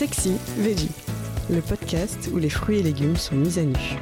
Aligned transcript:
Sexy 0.00 0.32
Veggie, 0.56 0.88
le 1.50 1.60
podcast 1.60 2.30
où 2.32 2.38
les 2.38 2.48
fruits 2.48 2.78
et 2.78 2.82
légumes 2.82 3.16
sont 3.16 3.34
mis 3.34 3.58
à 3.58 3.64
nu. 3.64 3.98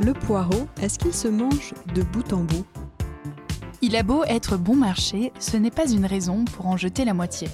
Le 0.00 0.12
poireau, 0.12 0.68
est-ce 0.80 1.00
qu'il 1.00 1.12
se 1.12 1.26
mange 1.26 1.74
de 1.96 2.02
bout 2.02 2.32
en 2.32 2.44
bout? 2.44 2.64
Il 3.82 3.96
a 3.96 4.04
beau 4.04 4.22
être 4.28 4.56
bon 4.56 4.76
marché, 4.76 5.32
ce 5.40 5.56
n'est 5.56 5.72
pas 5.72 5.90
une 5.90 6.06
raison 6.06 6.44
pour 6.44 6.68
en 6.68 6.76
jeter 6.76 7.04
la 7.04 7.12
moitié. 7.12 7.48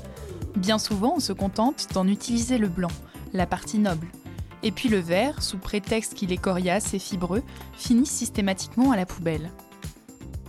Bien 0.55 0.77
souvent, 0.77 1.15
on 1.17 1.21
se 1.21 1.33
contente 1.33 1.87
d'en 1.95 2.07
utiliser 2.07 2.59
le 2.59 2.69
blanc, 2.69 2.93
la 3.33 3.47
partie 3.47 3.79
noble. 3.79 4.09
Et 4.63 4.71
puis 4.71 4.91
le 4.91 4.99
vert, 4.99 5.43
sous 5.43 5.57
prétexte 5.57 6.13
qu'il 6.13 6.31
est 6.31 6.37
coriace 6.37 6.93
et 6.93 6.99
fibreux, 6.99 7.43
finit 7.73 8.05
systématiquement 8.05 8.93
à 8.93 8.97
la 8.97 9.07
poubelle. 9.07 9.51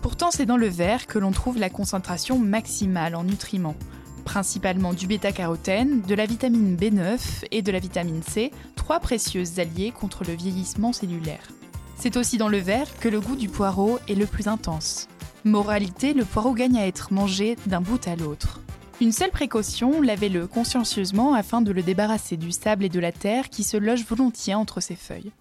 Pourtant, 0.07 0.31
c'est 0.31 0.45
dans 0.45 0.55
le 0.55 0.69
vert 0.69 1.05
que 1.05 1.19
l'on 1.19 1.33
trouve 1.33 1.57
la 1.57 1.69
concentration 1.69 2.39
maximale 2.39 3.13
en 3.13 3.25
nutriments, 3.25 3.75
principalement 4.23 4.93
du 4.93 5.05
bêta-carotène, 5.05 5.99
de 5.99 6.15
la 6.15 6.25
vitamine 6.25 6.77
B9 6.77 7.43
et 7.51 7.61
de 7.61 7.71
la 7.73 7.79
vitamine 7.79 8.23
C, 8.23 8.51
trois 8.77 9.01
précieuses 9.01 9.59
alliées 9.59 9.91
contre 9.91 10.23
le 10.23 10.31
vieillissement 10.31 10.93
cellulaire. 10.93 11.49
C'est 11.97 12.15
aussi 12.15 12.37
dans 12.37 12.47
le 12.47 12.57
vert 12.57 12.87
que 13.01 13.09
le 13.09 13.19
goût 13.19 13.35
du 13.35 13.49
poireau 13.49 13.99
est 14.07 14.15
le 14.15 14.25
plus 14.25 14.47
intense. 14.47 15.09
Moralité, 15.43 16.13
le 16.13 16.23
poireau 16.23 16.53
gagne 16.53 16.77
à 16.77 16.87
être 16.87 17.11
mangé 17.11 17.57
d'un 17.65 17.81
bout 17.81 18.07
à 18.07 18.15
l'autre. 18.15 18.61
Une 19.01 19.11
seule 19.11 19.31
précaution, 19.31 20.01
lavez-le 20.01 20.47
consciencieusement 20.47 21.33
afin 21.33 21.59
de 21.59 21.73
le 21.73 21.83
débarrasser 21.83 22.37
du 22.37 22.53
sable 22.53 22.85
et 22.85 22.89
de 22.89 23.01
la 23.01 23.11
terre 23.11 23.49
qui 23.49 23.65
se 23.65 23.75
logent 23.75 24.05
volontiers 24.05 24.55
entre 24.55 24.79
ses 24.79 24.95
feuilles. 24.95 25.33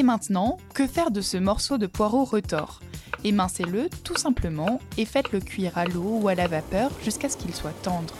Et 0.00 0.02
maintenant, 0.02 0.56
que 0.72 0.86
faire 0.86 1.10
de 1.10 1.20
ce 1.20 1.36
morceau 1.36 1.76
de 1.76 1.86
poireau 1.86 2.24
retors? 2.24 2.80
Émincez-le 3.22 3.90
tout 4.02 4.16
simplement 4.16 4.80
et 4.96 5.04
faites-le 5.04 5.40
cuire 5.40 5.76
à 5.76 5.84
l'eau 5.84 6.20
ou 6.22 6.28
à 6.28 6.34
la 6.34 6.46
vapeur 6.46 6.90
jusqu'à 7.04 7.28
ce 7.28 7.36
qu'il 7.36 7.54
soit 7.54 7.78
tendre. 7.82 8.14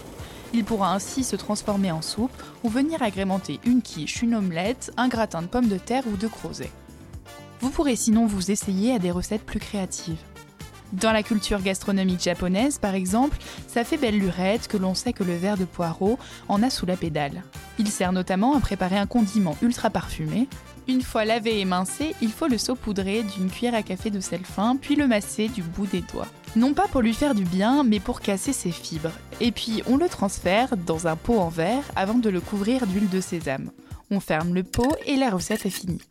Il 0.53 0.65
pourra 0.65 0.93
ainsi 0.93 1.25
se 1.25 1.37
transformer 1.37 1.91
en 1.91 2.03
soupe 2.03 2.43
ou 2.65 2.69
venir 2.69 3.03
agrémenter 3.03 3.61
une 3.65 3.81
quiche, 3.81 4.21
une 4.21 4.35
omelette, 4.35 4.93
un 4.99 5.09
gratin 5.09 5.41
de 5.41 5.47
pommes 5.47 5.69
de 5.69 5.79
terre 5.79 6.05
ou 6.07 6.19
de 6.19 6.29
crozet. 6.29 6.71
Vous 7.61 7.71
pourrez 7.71 7.97
sinon 7.97 8.27
vous 8.27 8.51
essayer 8.51 8.93
à 8.93 8.99
des 8.99 9.11
recettes 9.11 9.47
plus 9.47 9.59
créatives. 9.59 10.21
Dans 10.93 11.13
la 11.13 11.23
culture 11.23 11.63
gastronomique 11.63 12.21
japonaise, 12.21 12.79
par 12.79 12.95
exemple, 12.95 13.39
ça 13.69 13.85
fait 13.85 13.97
belle 13.97 14.19
lurette 14.19 14.67
que 14.67 14.77
l'on 14.77 14.95
sait 14.95 15.13
que 15.13 15.23
le 15.23 15.37
verre 15.37 15.57
de 15.57 15.65
poireau 15.65 16.19
en 16.49 16.63
a 16.63 16.69
sous 16.69 16.85
la 16.85 16.97
pédale. 16.97 17.45
Il 17.79 17.89
sert 17.89 18.13
notamment 18.13 18.57
à 18.57 18.61
préparer 18.61 18.99
un 18.99 19.07
condiment 19.07 19.57
ultra 19.63 19.89
parfumé. 19.89 20.49
Une 20.89 21.03
fois 21.03 21.25
lavé 21.25 21.59
et 21.59 21.61
émincé, 21.61 22.15
il 22.21 22.31
faut 22.31 22.49
le 22.49 22.59
saupoudrer 22.59 23.23
d'une 23.23 23.51
cuillère 23.51 23.75
à 23.75 23.83
café 23.83 24.11
de 24.11 24.21
sel 24.21 24.45
fin, 24.45 24.77
puis 24.77 24.97
le 24.97 25.07
masser 25.07 25.49
du 25.49 25.63
bout 25.63 25.87
des 25.87 26.01
doigts. 26.01 26.29
Non 26.57 26.75
pas 26.75 26.89
pour 26.89 27.01
lui 27.01 27.15
faire 27.15 27.35
du 27.35 27.45
bien, 27.45 27.85
mais 27.85 28.01
pour 28.01 28.21
casser 28.21 28.53
ses 28.53 28.73
fibres. 28.73 29.13
Et 29.41 29.53
puis 29.53 29.83
on 29.87 29.97
le 29.97 30.09
transfère 30.09 30.77
dans 30.77 31.07
un 31.07 31.17
pot 31.17 31.39
en 31.39 31.49
verre 31.49 31.85
avant 31.95 32.15
de 32.15 32.29
le 32.29 32.41
couvrir 32.41 32.87
d'huile 32.87 33.09
de 33.09 33.21
sésame. 33.21 33.71
On 34.11 34.19
ferme 34.19 34.55
le 34.55 34.65
pot 34.65 34.97
et 35.07 35.17
la 35.17 35.31
recette 35.31 35.65
est 35.67 35.71
finie. 35.71 36.03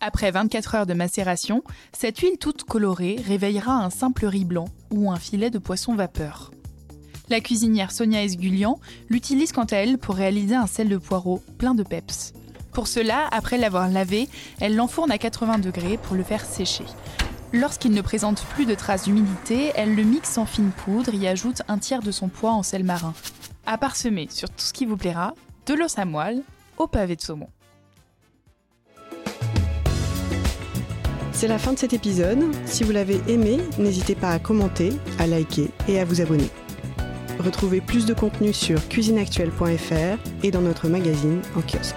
Après 0.00 0.30
24 0.30 0.74
heures 0.74 0.86
de 0.86 0.94
macération, 0.94 1.62
cette 1.92 2.18
huile 2.18 2.36
toute 2.38 2.64
colorée 2.64 3.16
réveillera 3.26 3.72
un 3.72 3.88
simple 3.88 4.26
riz 4.26 4.44
blanc 4.44 4.66
ou 4.90 5.10
un 5.10 5.16
filet 5.16 5.48
de 5.48 5.58
poisson 5.58 5.94
vapeur. 5.94 6.50
La 7.30 7.40
cuisinière 7.40 7.92
Sonia 7.92 8.22
Esgulian 8.22 8.78
l'utilise 9.08 9.52
quant 9.52 9.64
à 9.64 9.76
elle 9.76 9.96
pour 9.96 10.16
réaliser 10.16 10.56
un 10.56 10.66
sel 10.66 10.88
de 10.88 10.98
poireau 10.98 11.40
plein 11.56 11.74
de 11.74 11.84
peps. 11.84 12.34
Pour 12.72 12.88
cela, 12.88 13.28
après 13.30 13.58
l'avoir 13.58 13.88
lavé, 13.88 14.28
elle 14.60 14.76
l'enfourne 14.76 15.10
à 15.10 15.18
80 15.18 15.58
degrés 15.58 15.98
pour 15.98 16.16
le 16.16 16.22
faire 16.22 16.44
sécher. 16.44 16.84
Lorsqu'il 17.52 17.92
ne 17.92 18.00
présente 18.00 18.42
plus 18.44 18.64
de 18.64 18.74
traces 18.74 19.04
d'humidité, 19.04 19.72
elle 19.74 19.94
le 19.94 20.02
mixe 20.02 20.38
en 20.38 20.46
fine 20.46 20.70
poudre 20.70 21.12
et 21.14 21.28
ajoute 21.28 21.60
un 21.68 21.76
tiers 21.76 22.02
de 22.02 22.10
son 22.10 22.28
poids 22.28 22.52
en 22.52 22.62
sel 22.62 22.82
marin. 22.82 23.12
À 23.66 23.76
parsemer 23.76 24.28
sur 24.30 24.48
tout 24.48 24.64
ce 24.64 24.72
qui 24.72 24.86
vous 24.86 24.96
plaira, 24.96 25.34
de 25.66 25.74
l'os 25.74 25.98
à 25.98 26.06
moelle 26.06 26.42
au 26.78 26.86
pavé 26.86 27.14
de 27.14 27.20
saumon. 27.20 27.48
C'est 31.32 31.48
la 31.48 31.58
fin 31.58 31.74
de 31.74 31.78
cet 31.78 31.92
épisode. 31.92 32.42
Si 32.64 32.84
vous 32.84 32.92
l'avez 32.92 33.20
aimé, 33.28 33.58
n'hésitez 33.76 34.14
pas 34.14 34.30
à 34.30 34.38
commenter, 34.38 34.92
à 35.18 35.26
liker 35.26 35.70
et 35.88 36.00
à 36.00 36.04
vous 36.04 36.22
abonner. 36.22 36.48
Retrouvez 37.38 37.80
plus 37.80 38.06
de 38.06 38.14
contenu 38.14 38.52
sur 38.52 38.88
cuisineactuelle.fr 38.88 40.44
et 40.44 40.50
dans 40.50 40.60
notre 40.60 40.88
magazine 40.88 41.42
en 41.56 41.60
kiosque. 41.60 41.96